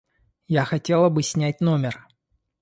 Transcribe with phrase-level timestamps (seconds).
[0.47, 2.07] Я хотела бы снять номер.